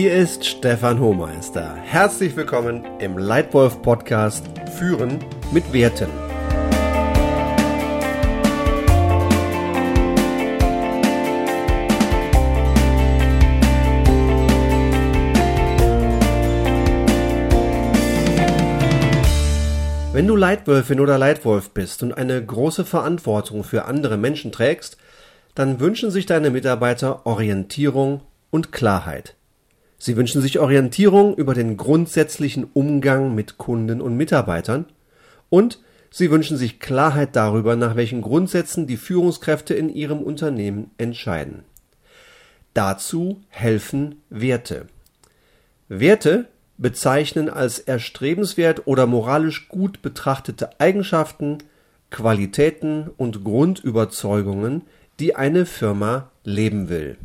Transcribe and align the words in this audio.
Hier 0.00 0.14
ist 0.14 0.44
Stefan 0.44 1.00
Hohmeister. 1.00 1.74
Herzlich 1.74 2.36
willkommen 2.36 2.86
im 3.00 3.18
Leitwolf 3.18 3.82
Podcast 3.82 4.46
Führen 4.78 5.18
mit 5.50 5.72
Werten. 5.72 6.08
Wenn 20.12 20.28
du 20.28 20.36
Leitwölfin 20.36 21.00
oder 21.00 21.18
Leitwolf 21.18 21.70
bist 21.70 22.04
und 22.04 22.12
eine 22.12 22.40
große 22.40 22.84
Verantwortung 22.84 23.64
für 23.64 23.86
andere 23.86 24.16
Menschen 24.16 24.52
trägst, 24.52 24.96
dann 25.56 25.80
wünschen 25.80 26.12
sich 26.12 26.24
deine 26.24 26.50
Mitarbeiter 26.50 27.26
Orientierung 27.26 28.20
und 28.50 28.70
Klarheit. 28.70 29.34
Sie 29.98 30.16
wünschen 30.16 30.40
sich 30.40 30.60
Orientierung 30.60 31.34
über 31.34 31.54
den 31.54 31.76
grundsätzlichen 31.76 32.64
Umgang 32.72 33.34
mit 33.34 33.58
Kunden 33.58 34.00
und 34.00 34.16
Mitarbeitern 34.16 34.86
und 35.50 35.80
sie 36.10 36.30
wünschen 36.30 36.56
sich 36.56 36.78
Klarheit 36.78 37.34
darüber, 37.34 37.74
nach 37.74 37.96
welchen 37.96 38.22
Grundsätzen 38.22 38.86
die 38.86 38.96
Führungskräfte 38.96 39.74
in 39.74 39.92
ihrem 39.92 40.22
Unternehmen 40.22 40.92
entscheiden. 40.98 41.64
Dazu 42.74 43.40
helfen 43.48 44.22
Werte. 44.30 44.86
Werte 45.88 46.46
bezeichnen 46.76 47.50
als 47.50 47.80
erstrebenswert 47.80 48.86
oder 48.86 49.06
moralisch 49.06 49.68
gut 49.68 50.00
betrachtete 50.00 50.78
Eigenschaften, 50.80 51.58
Qualitäten 52.10 53.10
und 53.16 53.42
Grundüberzeugungen, 53.42 54.82
die 55.18 55.34
eine 55.34 55.66
Firma 55.66 56.30
leben 56.44 56.88
will. 56.88 57.18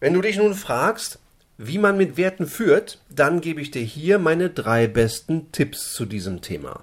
Wenn 0.00 0.14
du 0.14 0.20
dich 0.20 0.36
nun 0.36 0.54
fragst, 0.54 1.18
wie 1.58 1.78
man 1.78 1.96
mit 1.96 2.16
Werten 2.16 2.46
führt, 2.46 3.00
dann 3.10 3.40
gebe 3.40 3.60
ich 3.60 3.70
dir 3.70 3.82
hier 3.82 4.18
meine 4.18 4.50
drei 4.50 4.86
besten 4.86 5.52
Tipps 5.52 5.92
zu 5.92 6.06
diesem 6.06 6.40
Thema. 6.40 6.82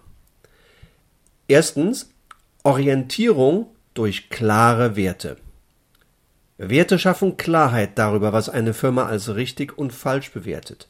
Erstens 1.48 2.12
Orientierung 2.64 3.68
durch 3.94 4.30
klare 4.30 4.96
Werte. 4.96 5.38
Werte 6.58 7.00
schaffen 7.00 7.38
Klarheit 7.38 7.98
darüber, 7.98 8.34
was 8.34 8.50
eine 8.50 8.74
Firma 8.74 9.06
als 9.06 9.34
richtig 9.36 9.78
und 9.78 9.92
falsch 9.92 10.32
bewertet 10.32 10.88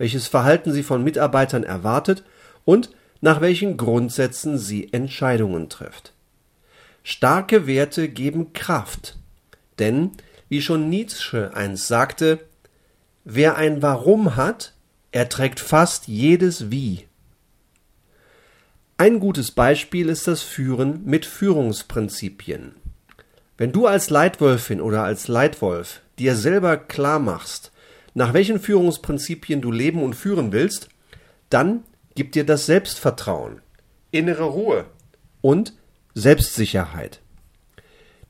welches 0.00 0.28
Verhalten 0.28 0.72
sie 0.72 0.82
von 0.82 1.04
Mitarbeitern 1.04 1.62
erwartet 1.62 2.24
und 2.64 2.88
nach 3.20 3.42
welchen 3.42 3.76
Grundsätzen 3.76 4.56
sie 4.56 4.94
Entscheidungen 4.94 5.68
trifft. 5.68 6.14
Starke 7.02 7.66
Werte 7.66 8.08
geben 8.08 8.54
Kraft, 8.54 9.18
denn, 9.78 10.12
wie 10.50 10.60
schon 10.60 10.90
Nietzsche 10.90 11.52
einst 11.54 11.86
sagte, 11.86 12.40
wer 13.24 13.56
ein 13.56 13.80
Warum 13.80 14.36
hat, 14.36 14.74
erträgt 15.12 15.60
fast 15.60 16.08
jedes 16.08 16.70
Wie. 16.70 17.06
Ein 18.98 19.20
gutes 19.20 19.52
Beispiel 19.52 20.10
ist 20.10 20.26
das 20.26 20.42
Führen 20.42 21.04
mit 21.06 21.24
Führungsprinzipien. 21.24 22.74
Wenn 23.56 23.72
du 23.72 23.86
als 23.86 24.10
Leitwölfin 24.10 24.80
oder 24.80 25.04
als 25.04 25.28
Leitwolf 25.28 26.02
dir 26.18 26.34
selber 26.34 26.76
klar 26.76 27.20
machst, 27.20 27.70
nach 28.14 28.34
welchen 28.34 28.58
Führungsprinzipien 28.58 29.60
du 29.60 29.70
leben 29.70 30.02
und 30.02 30.14
führen 30.14 30.52
willst, 30.52 30.88
dann 31.48 31.84
gibt 32.16 32.34
dir 32.34 32.44
das 32.44 32.66
Selbstvertrauen, 32.66 33.62
innere 34.10 34.44
Ruhe 34.44 34.84
und 35.42 35.74
Selbstsicherheit. 36.14 37.20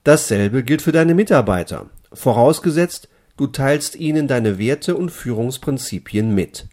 Dasselbe 0.05 0.63
gilt 0.63 0.83
für 0.83 0.93
deine 0.93 1.15
Mitarbeiter, 1.15 1.89
vorausgesetzt, 2.13 3.09
du 3.37 3.47
teilst 3.47 3.97
ihnen 3.97 4.29
deine 4.29 4.59
Werte 4.59 4.97
und 4.97 5.11
Führungsprinzipien 5.11 6.35
mit. 6.35 6.67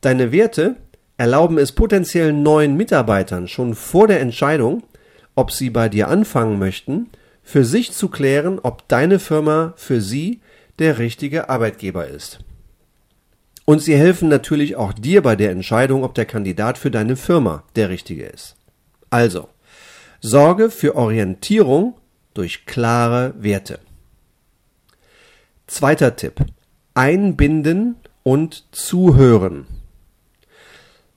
Deine 0.00 0.32
Werte 0.32 0.76
erlauben 1.16 1.58
es 1.58 1.72
potenziellen 1.72 2.42
neuen 2.42 2.76
Mitarbeitern 2.76 3.48
schon 3.48 3.74
vor 3.74 4.08
der 4.08 4.20
Entscheidung, 4.20 4.82
ob 5.34 5.50
sie 5.50 5.70
bei 5.70 5.88
dir 5.88 6.08
anfangen 6.08 6.58
möchten, 6.58 7.08
für 7.42 7.64
sich 7.64 7.92
zu 7.92 8.08
klären, 8.08 8.58
ob 8.58 8.88
deine 8.88 9.18
Firma 9.18 9.74
für 9.76 10.00
sie 10.00 10.40
der 10.78 10.98
richtige 10.98 11.48
Arbeitgeber 11.48 12.06
ist. 12.06 12.40
Und 13.64 13.80
sie 13.80 13.96
helfen 13.96 14.28
natürlich 14.28 14.76
auch 14.76 14.92
dir 14.92 15.22
bei 15.22 15.36
der 15.36 15.50
Entscheidung, 15.50 16.04
ob 16.04 16.14
der 16.14 16.26
Kandidat 16.26 16.76
für 16.76 16.90
deine 16.90 17.16
Firma 17.16 17.64
der 17.76 17.88
richtige 17.88 18.26
ist. 18.26 18.56
Also, 19.08 19.48
sorge 20.20 20.70
für 20.70 20.96
Orientierung 20.96 21.94
durch 22.34 22.66
klare 22.66 23.34
Werte. 23.38 23.78
Zweiter 25.66 26.14
Tipp. 26.14 26.44
Einbinden 26.92 27.96
und 28.22 28.66
zuhören. 28.72 29.66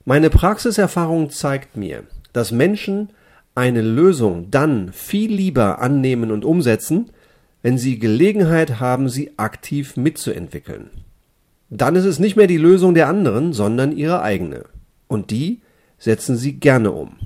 Meine 0.05 0.29
Praxiserfahrung 0.29 1.29
zeigt 1.31 1.75
mir, 1.75 2.03
dass 2.31 2.53
Menschen 2.53 3.09
eine 3.55 3.81
Lösung 3.81 4.49
dann 4.49 4.93
viel 4.93 5.33
lieber 5.33 5.79
annehmen 5.81 6.31
und 6.31 6.45
umsetzen, 6.45 7.11
wenn 7.61 7.77
sie 7.77 7.99
Gelegenheit 7.99 8.79
haben, 8.79 9.09
sie 9.09 9.33
aktiv 9.37 9.97
mitzuentwickeln. 9.97 10.91
Dann 11.69 11.97
ist 11.97 12.05
es 12.05 12.17
nicht 12.17 12.37
mehr 12.37 12.47
die 12.47 12.57
Lösung 12.57 12.93
der 12.93 13.09
anderen, 13.09 13.51
sondern 13.51 13.91
ihre 13.91 14.21
eigene. 14.21 14.63
Und 15.07 15.29
die 15.29 15.59
setzen 15.97 16.37
sie 16.37 16.53
gerne 16.53 16.91
um. 16.91 17.17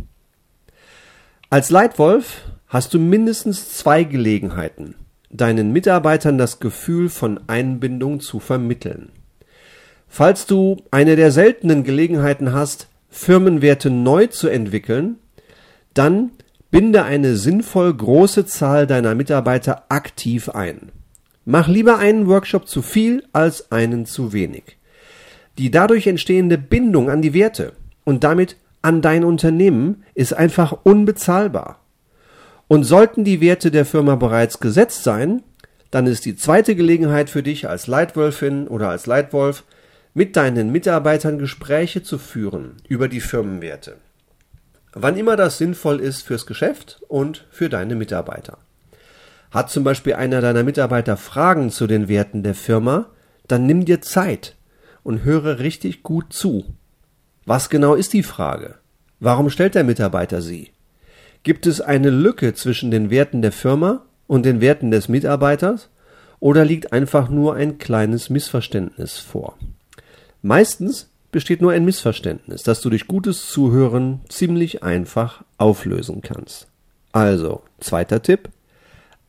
Als 1.51 1.69
Leitwolf 1.69 2.45
hast 2.65 2.95
du 2.95 2.99
mindestens 2.99 3.77
zwei 3.77 4.03
Gelegenheiten, 4.03 4.95
deinen 5.31 5.71
Mitarbeitern 5.71 6.37
das 6.37 6.59
Gefühl 6.59 7.09
von 7.09 7.39
Einbindung 7.47 8.19
zu 8.19 8.39
vermitteln. 8.39 9.09
Falls 10.07 10.45
du 10.45 10.77
eine 10.91 11.15
der 11.15 11.31
seltenen 11.31 11.83
Gelegenheiten 11.83 12.53
hast, 12.53 12.87
Firmenwerte 13.09 13.89
neu 13.89 14.27
zu 14.27 14.47
entwickeln, 14.47 15.17
dann 15.93 16.31
Binde 16.69 17.03
eine 17.03 17.35
sinnvoll 17.35 17.93
große 17.93 18.45
Zahl 18.45 18.87
deiner 18.87 19.13
Mitarbeiter 19.13 19.83
aktiv 19.89 20.49
ein. 20.49 20.91
Mach 21.43 21.67
lieber 21.67 21.97
einen 21.97 22.27
Workshop 22.27 22.67
zu 22.67 22.81
viel 22.81 23.23
als 23.33 23.71
einen 23.71 24.05
zu 24.05 24.31
wenig. 24.31 24.77
Die 25.57 25.69
dadurch 25.69 26.07
entstehende 26.07 26.57
Bindung 26.57 27.09
an 27.09 27.21
die 27.21 27.33
Werte 27.33 27.73
und 28.05 28.23
damit 28.23 28.55
an 28.81 29.01
dein 29.01 29.25
Unternehmen 29.25 30.03
ist 30.13 30.33
einfach 30.33 30.71
unbezahlbar. 30.83 31.80
Und 32.71 32.83
sollten 32.83 33.23
die 33.23 33.41
Werte 33.41 33.71
der 33.71 33.85
Firma 33.85 34.15
bereits 34.15 34.59
gesetzt 34.59 35.03
sein, 35.03 35.43
dann 35.89 36.07
ist 36.07 36.23
die 36.23 36.37
zweite 36.37 36.75
Gelegenheit 36.75 37.29
für 37.29 37.43
dich 37.43 37.67
als 37.67 37.87
Leitwölfin 37.87 38.67
oder 38.67 38.89
als 38.89 39.07
Leitwolf, 39.07 39.63
mit 40.13 40.35
deinen 40.35 40.71
Mitarbeitern 40.71 41.37
Gespräche 41.37 42.03
zu 42.03 42.17
führen 42.17 42.77
über 42.87 43.07
die 43.07 43.21
Firmenwerte 43.21 43.97
wann 44.93 45.17
immer 45.17 45.35
das 45.35 45.57
sinnvoll 45.57 45.99
ist 45.99 46.23
fürs 46.23 46.45
Geschäft 46.45 47.01
und 47.07 47.45
für 47.49 47.69
deine 47.69 47.95
Mitarbeiter. 47.95 48.57
Hat 49.51 49.69
zum 49.69 49.83
Beispiel 49.83 50.13
einer 50.13 50.41
deiner 50.41 50.63
Mitarbeiter 50.63 51.17
Fragen 51.17 51.71
zu 51.71 51.87
den 51.87 52.07
Werten 52.07 52.43
der 52.43 52.55
Firma, 52.55 53.07
dann 53.47 53.65
nimm 53.65 53.85
dir 53.85 54.01
Zeit 54.01 54.55
und 55.03 55.23
höre 55.23 55.59
richtig 55.59 56.03
gut 56.03 56.31
zu. 56.33 56.65
Was 57.45 57.69
genau 57.69 57.95
ist 57.95 58.13
die 58.13 58.23
Frage? 58.23 58.75
Warum 59.19 59.49
stellt 59.49 59.75
der 59.75 59.83
Mitarbeiter 59.83 60.41
sie? 60.41 60.71
Gibt 61.43 61.65
es 61.65 61.81
eine 61.81 62.11
Lücke 62.11 62.53
zwischen 62.53 62.91
den 62.91 63.09
Werten 63.09 63.41
der 63.41 63.51
Firma 63.51 64.05
und 64.27 64.45
den 64.45 64.61
Werten 64.61 64.91
des 64.91 65.09
Mitarbeiters 65.09 65.89
oder 66.39 66.65
liegt 66.65 66.93
einfach 66.93 67.29
nur 67.29 67.55
ein 67.55 67.79
kleines 67.79 68.29
Missverständnis 68.29 69.17
vor? 69.17 69.57
Meistens 70.43 71.09
besteht 71.31 71.61
nur 71.61 71.71
ein 71.71 71.85
Missverständnis, 71.85 72.61
das 72.61 72.81
du 72.81 72.89
durch 72.89 73.07
gutes 73.07 73.47
Zuhören 73.47 74.21
ziemlich 74.29 74.83
einfach 74.83 75.43
auflösen 75.57 76.21
kannst. 76.21 76.67
Also, 77.11 77.63
zweiter 77.79 78.21
Tipp, 78.21 78.49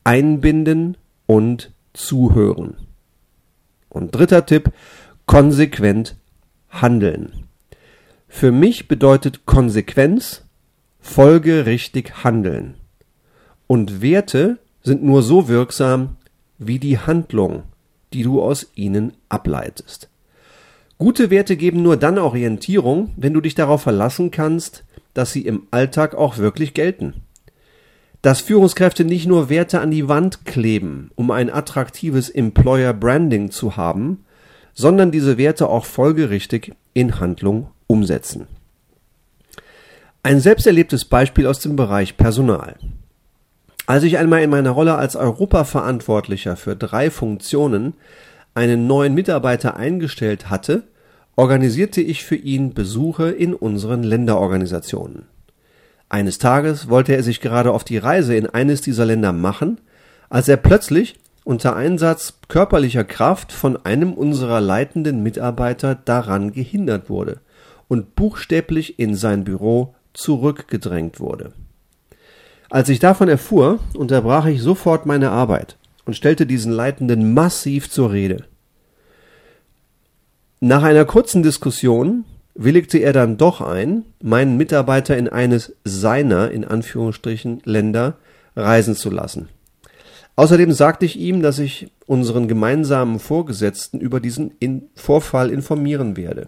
einbinden 0.03 0.97
und 1.25 1.71
zuhören. 1.93 2.75
Und 3.89 4.11
dritter 4.11 4.45
Tipp, 4.45 4.71
konsequent 5.25 6.15
handeln. 6.69 7.47
Für 8.27 8.51
mich 8.51 8.87
bedeutet 8.87 9.45
Konsequenz 9.45 10.43
folgerichtig 11.03 12.23
handeln. 12.23 12.75
Und 13.67 14.01
Werte 14.01 14.57
sind 14.81 15.03
nur 15.03 15.21
so 15.21 15.47
wirksam 15.47 16.15
wie 16.57 16.79
die 16.79 16.97
Handlung, 16.97 17.63
die 18.13 18.23
du 18.23 18.41
aus 18.41 18.71
ihnen 18.73 19.13
ableitest. 19.29 20.09
Gute 20.97 21.29
Werte 21.29 21.57
geben 21.57 21.83
nur 21.83 21.97
dann 21.97 22.17
Orientierung, 22.17 23.11
wenn 23.17 23.33
du 23.33 23.41
dich 23.41 23.53
darauf 23.53 23.83
verlassen 23.83 24.31
kannst, 24.31 24.85
dass 25.13 25.33
sie 25.33 25.41
im 25.41 25.67
Alltag 25.71 26.15
auch 26.15 26.37
wirklich 26.37 26.73
gelten. 26.73 27.13
Dass 28.21 28.39
Führungskräfte 28.39 29.03
nicht 29.03 29.27
nur 29.27 29.49
Werte 29.49 29.81
an 29.81 29.91
die 29.91 30.07
Wand 30.07 30.45
kleben, 30.45 31.11
um 31.15 31.31
ein 31.31 31.51
attraktives 31.51 32.29
Employer 32.29 32.93
Branding 32.93 33.51
zu 33.51 33.75
haben, 33.75 34.23
sondern 34.73 35.11
diese 35.11 35.37
Werte 35.37 35.67
auch 35.67 35.85
folgerichtig 35.85 36.73
in 36.93 37.19
Handlung 37.19 37.67
umsetzen. 37.87 38.47
Ein 40.25 40.39
selbsterlebtes 40.39 41.03
Beispiel 41.03 41.45
aus 41.47 41.59
dem 41.59 41.75
Bereich 41.75 42.15
Personal. 42.15 42.77
Als 43.87 44.03
ich 44.03 44.17
einmal 44.17 44.41
in 44.41 44.49
meiner 44.49 44.69
Rolle 44.69 44.95
als 44.95 45.17
Europaverantwortlicher 45.17 46.55
für 46.55 46.77
drei 46.77 47.11
Funktionen 47.11 47.95
einen 48.53 48.87
neuen 48.87 49.15
Mitarbeiter 49.15 49.75
eingestellt 49.75 50.49
hatte, 50.49 50.83
organisierte 51.35 51.99
ich 51.99 52.23
für 52.23 52.37
ihn 52.37 52.73
Besuche 52.73 53.31
in 53.31 53.53
unseren 53.53 54.01
Länderorganisationen. 54.01 55.25
Eines 56.07 56.37
Tages 56.37 56.87
wollte 56.87 57.13
er 57.13 57.23
sich 57.23 57.41
gerade 57.41 57.73
auf 57.73 57.83
die 57.83 57.97
Reise 57.97 58.33
in 58.33 58.47
eines 58.47 58.79
dieser 58.79 59.05
Länder 59.05 59.33
machen, 59.33 59.81
als 60.29 60.47
er 60.47 60.55
plötzlich 60.55 61.19
unter 61.43 61.75
Einsatz 61.75 62.39
körperlicher 62.47 63.03
Kraft 63.03 63.51
von 63.51 63.75
einem 63.85 64.13
unserer 64.13 64.61
leitenden 64.61 65.21
Mitarbeiter 65.21 65.95
daran 65.95 66.53
gehindert 66.53 67.09
wurde 67.09 67.41
und 67.89 68.15
buchstäblich 68.15 68.99
in 68.99 69.15
sein 69.15 69.43
Büro 69.43 69.95
zurückgedrängt 70.13 71.19
wurde. 71.19 71.53
Als 72.69 72.89
ich 72.89 72.99
davon 72.99 73.29
erfuhr, 73.29 73.79
unterbrach 73.93 74.45
ich 74.45 74.61
sofort 74.61 75.05
meine 75.05 75.31
Arbeit 75.31 75.77
und 76.05 76.15
stellte 76.15 76.45
diesen 76.45 76.71
Leitenden 76.71 77.33
massiv 77.33 77.89
zur 77.89 78.11
Rede. 78.11 78.45
Nach 80.59 80.83
einer 80.83 81.05
kurzen 81.05 81.43
Diskussion 81.43 82.25
willigte 82.55 82.99
er 82.99 83.13
dann 83.13 83.37
doch 83.37 83.61
ein, 83.61 84.05
meinen 84.21 84.57
Mitarbeiter 84.57 85.17
in 85.17 85.27
eines 85.27 85.75
seiner, 85.83 86.51
in 86.51 86.65
Anführungsstrichen, 86.65 87.61
Länder 87.65 88.15
reisen 88.55 88.95
zu 88.95 89.09
lassen. 89.09 89.49
Außerdem 90.35 90.71
sagte 90.71 91.05
ich 91.05 91.19
ihm, 91.19 91.41
dass 91.41 91.59
ich 91.59 91.91
unseren 92.07 92.47
gemeinsamen 92.47 93.19
Vorgesetzten 93.19 93.99
über 93.99 94.19
diesen 94.19 94.51
in 94.59 94.89
Vorfall 94.95 95.51
informieren 95.51 96.17
werde, 96.17 96.47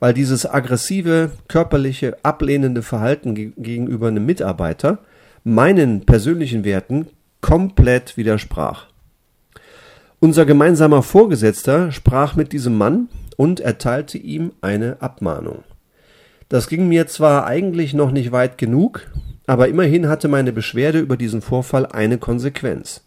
weil 0.00 0.14
dieses 0.14 0.46
aggressive, 0.46 1.30
körperliche, 1.46 2.16
ablehnende 2.24 2.82
Verhalten 2.82 3.34
ge 3.34 3.52
gegenüber 3.56 4.08
einem 4.08 4.26
Mitarbeiter 4.26 4.98
meinen 5.44 6.04
persönlichen 6.04 6.64
Werten 6.64 7.06
komplett 7.40 8.16
widersprach. 8.16 8.86
Unser 10.18 10.44
gemeinsamer 10.44 11.02
Vorgesetzter 11.02 11.92
sprach 11.92 12.36
mit 12.36 12.52
diesem 12.52 12.76
Mann 12.76 13.08
und 13.36 13.60
erteilte 13.60 14.18
ihm 14.18 14.52
eine 14.60 15.00
Abmahnung. 15.00 15.64
Das 16.48 16.68
ging 16.68 16.88
mir 16.88 17.06
zwar 17.06 17.46
eigentlich 17.46 17.94
noch 17.94 18.10
nicht 18.10 18.32
weit 18.32 18.58
genug, 18.58 19.06
aber 19.46 19.68
immerhin 19.68 20.08
hatte 20.08 20.28
meine 20.28 20.52
Beschwerde 20.52 20.98
über 20.98 21.16
diesen 21.16 21.40
Vorfall 21.40 21.86
eine 21.86 22.18
Konsequenz. 22.18 23.02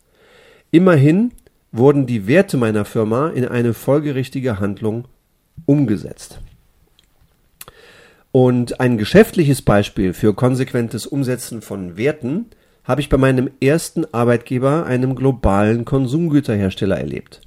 Immerhin 0.72 1.32
wurden 1.72 2.08
die 2.08 2.26
Werte 2.26 2.58
meiner 2.58 2.86
Firma 2.86 3.30
in 3.30 3.46
eine 3.46 3.74
folgerichtige 3.74 4.60
Handlung 4.60 5.06
umgesetzt. 5.66 6.40
Und 8.34 8.80
ein 8.80 8.98
geschäftliches 8.98 9.62
Beispiel 9.62 10.12
für 10.12 10.34
konsequentes 10.34 11.06
Umsetzen 11.06 11.62
von 11.62 11.98
Werten 11.98 12.48
habe 12.84 13.00
ich 13.00 13.08
bei 13.08 13.18
meinem 13.18 13.52
ersten 13.62 14.12
Arbeitgeber, 14.12 14.88
einem 14.88 15.14
globalen 15.14 15.86
Konsumgüterhersteller, 15.86 16.98
erlebt. 16.98 17.42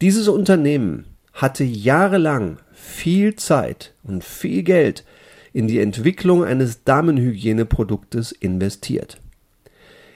Dieses 0.00 0.28
Unternehmen 0.28 1.04
hatte 1.34 1.64
jahrelang 1.64 2.56
viel 2.72 3.36
Zeit 3.36 3.92
und 4.04 4.24
viel 4.24 4.62
Geld 4.62 5.04
in 5.52 5.68
die 5.68 5.80
Entwicklung 5.80 6.44
eines 6.44 6.82
Damenhygieneproduktes 6.84 8.32
investiert. 8.32 9.20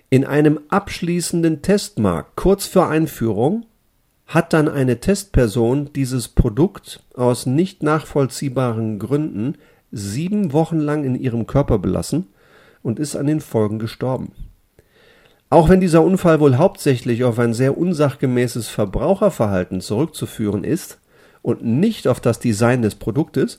In 0.08 0.24
einem 0.24 0.60
abschließenden 0.70 1.60
Testmarkt 1.60 2.36
kurz 2.36 2.64
vor 2.64 2.88
Einführung 2.88 3.66
hat 4.26 4.54
dann 4.54 4.66
eine 4.66 4.98
Testperson 4.98 5.92
dieses 5.92 6.28
Produkt 6.28 7.02
aus 7.14 7.44
nicht 7.44 7.82
nachvollziehbaren 7.82 8.98
Gründen 8.98 9.56
sieben 9.92 10.52
Wochen 10.52 10.78
lang 10.78 11.04
in 11.04 11.14
ihrem 11.14 11.46
Körper 11.46 11.78
belassen 11.78 12.26
und 12.82 12.98
ist 12.98 13.16
an 13.16 13.26
den 13.26 13.40
Folgen 13.40 13.78
gestorben. 13.78 14.32
Auch 15.48 15.68
wenn 15.68 15.80
dieser 15.80 16.02
Unfall 16.02 16.38
wohl 16.38 16.58
hauptsächlich 16.58 17.24
auf 17.24 17.38
ein 17.38 17.54
sehr 17.54 17.76
unsachgemäßes 17.76 18.68
Verbraucherverhalten 18.68 19.80
zurückzuführen 19.80 20.62
ist 20.62 20.98
und 21.42 21.64
nicht 21.64 22.06
auf 22.06 22.20
das 22.20 22.38
Design 22.38 22.82
des 22.82 22.94
Produktes, 22.94 23.58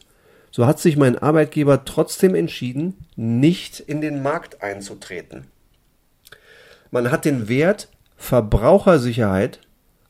so 0.51 0.65
hat 0.65 0.79
sich 0.79 0.95
mein 0.95 1.17
Arbeitgeber 1.17 1.83
trotzdem 1.83 2.33
entschieden, 2.35 3.05
nicht 3.15 3.79
in 3.79 3.99
den 4.01 4.23
Markt 4.23 4.61
einzutreten. 4.63 5.47
Man 6.91 7.11
hat 7.11 7.25
den 7.25 7.47
Wert 7.47 7.89
Verbrauchersicherheit 8.15 9.59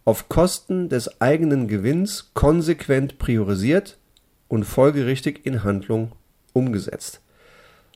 auf 0.03 0.29
Kosten 0.29 0.89
des 0.89 1.21
eigenen 1.21 1.67
Gewinns 1.67 2.31
konsequent 2.33 3.19
priorisiert 3.19 3.97
und 4.51 4.65
folgerichtig 4.65 5.45
in 5.45 5.63
Handlung 5.63 6.11
umgesetzt. 6.51 7.21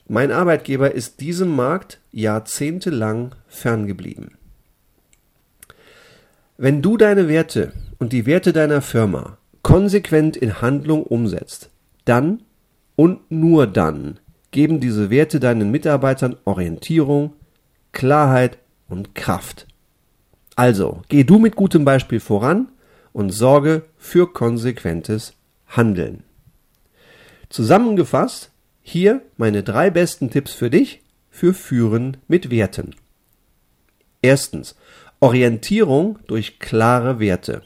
Mein 0.08 0.32
Arbeitgeber 0.32 0.92
ist 0.92 1.20
diesem 1.20 1.54
Markt 1.54 2.00
jahrzehntelang 2.12 3.34
ferngeblieben. 3.46 4.38
Wenn 6.56 6.80
du 6.80 6.96
deine 6.96 7.28
Werte 7.28 7.72
und 7.98 8.14
die 8.14 8.24
Werte 8.24 8.54
deiner 8.54 8.80
Firma 8.80 9.36
konsequent 9.62 10.36
in 10.36 10.62
Handlung 10.62 11.02
umsetzt, 11.02 11.68
dann 12.06 12.42
und 12.94 13.30
nur 13.30 13.66
dann 13.66 14.18
geben 14.50 14.80
diese 14.80 15.10
Werte 15.10 15.40
deinen 15.40 15.70
Mitarbeitern 15.70 16.36
Orientierung, 16.46 17.34
Klarheit 17.92 18.56
und 18.88 19.14
Kraft. 19.14 19.66
Also, 20.54 21.02
geh 21.08 21.24
du 21.24 21.38
mit 21.38 21.54
gutem 21.54 21.84
Beispiel 21.84 22.20
voran 22.20 22.68
und 23.12 23.28
sorge 23.28 23.82
für 23.98 24.32
konsequentes 24.32 25.34
Handeln. 25.66 26.22
Zusammengefasst, 27.48 28.50
hier 28.82 29.22
meine 29.36 29.62
drei 29.62 29.90
besten 29.90 30.30
Tipps 30.30 30.52
für 30.52 30.70
dich 30.70 31.02
für 31.30 31.54
Führen 31.54 32.18
mit 32.28 32.50
Werten. 32.50 32.94
Erstens, 34.22 34.76
Orientierung 35.20 36.18
durch 36.26 36.58
klare 36.58 37.20
Werte. 37.20 37.62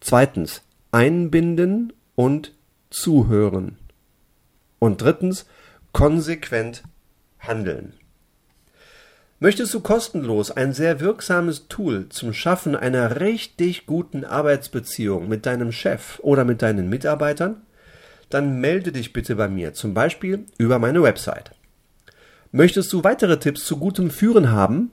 Zweitens, 0.00 0.62
Einbinden 0.90 1.92
und 2.14 2.52
Zuhören. 2.90 3.78
Und 4.78 5.02
drittens, 5.02 5.46
konsequent 5.92 6.82
handeln. 7.38 7.94
Möchtest 9.40 9.74
du 9.74 9.80
kostenlos 9.80 10.50
ein 10.50 10.72
sehr 10.72 11.00
wirksames 11.00 11.68
Tool 11.68 12.08
zum 12.08 12.32
Schaffen 12.32 12.76
einer 12.76 13.20
richtig 13.20 13.86
guten 13.86 14.24
Arbeitsbeziehung 14.24 15.28
mit 15.28 15.44
deinem 15.44 15.72
Chef 15.72 16.18
oder 16.20 16.44
mit 16.44 16.62
deinen 16.62 16.88
Mitarbeitern? 16.88 17.63
Dann 18.34 18.58
melde 18.58 18.90
dich 18.90 19.12
bitte 19.12 19.36
bei 19.36 19.46
mir, 19.46 19.74
zum 19.74 19.94
Beispiel 19.94 20.46
über 20.58 20.80
meine 20.80 21.04
Website. 21.04 21.52
Möchtest 22.50 22.92
du 22.92 23.04
weitere 23.04 23.38
Tipps 23.38 23.64
zu 23.64 23.76
gutem 23.76 24.10
Führen 24.10 24.50
haben? 24.50 24.90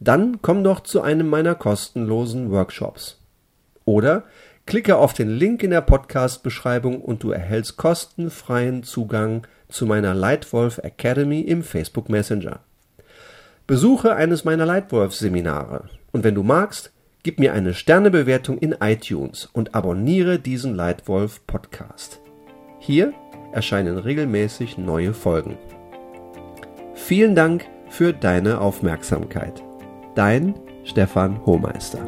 Dann 0.00 0.42
komm 0.42 0.64
doch 0.64 0.80
zu 0.80 1.00
einem 1.00 1.28
meiner 1.28 1.54
kostenlosen 1.54 2.50
Workshops. 2.50 3.20
Oder 3.84 4.24
klicke 4.66 4.96
auf 4.96 5.12
den 5.12 5.28
Link 5.28 5.62
in 5.62 5.70
der 5.70 5.82
Podcast-Beschreibung 5.82 7.00
und 7.00 7.22
du 7.22 7.30
erhältst 7.30 7.76
kostenfreien 7.76 8.82
Zugang 8.82 9.46
zu 9.68 9.86
meiner 9.86 10.12
Lightwolf 10.12 10.78
Academy 10.78 11.42
im 11.42 11.62
Facebook 11.62 12.08
Messenger. 12.08 12.58
Besuche 13.68 14.16
eines 14.16 14.42
meiner 14.42 14.66
Leitwolf-Seminare 14.66 15.84
und 16.10 16.24
wenn 16.24 16.34
du 16.34 16.42
magst, 16.42 16.90
gib 17.22 17.38
mir 17.38 17.52
eine 17.52 17.72
Sternebewertung 17.72 18.58
in 18.58 18.74
iTunes 18.80 19.48
und 19.52 19.76
abonniere 19.76 20.40
diesen 20.40 20.74
Leitwolf 20.74 21.46
Podcast. 21.46 22.20
Hier 22.80 23.12
erscheinen 23.52 23.98
regelmäßig 23.98 24.78
neue 24.78 25.12
Folgen. 25.12 25.58
Vielen 26.94 27.34
Dank 27.34 27.66
für 27.88 28.12
deine 28.14 28.60
Aufmerksamkeit. 28.60 29.62
Dein 30.14 30.54
Stefan 30.84 31.44
Hohmeister. 31.44 32.00